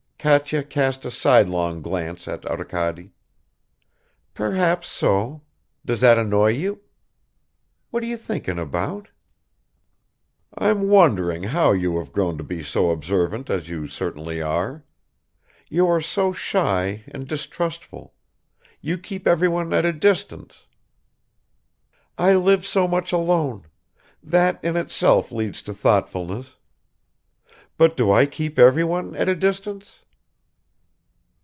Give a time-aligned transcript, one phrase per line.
[0.23, 3.11] Katya cast a sidelong glance at Arkady.
[4.35, 5.41] "Perhaps so;
[5.83, 6.79] does that annoy you?
[7.89, 9.07] What are you thinking about?"
[10.55, 14.83] "I'm wondering how you have grown to be so observant as you certainly are.
[15.69, 18.13] You are so shy and distrustful;
[18.79, 20.67] you keep everyone at a distance..."
[22.19, 23.65] "I live so much alone;
[24.21, 26.51] that in itself leads to thoughtfulness.
[27.75, 29.97] But do I keep everyone at a distance?"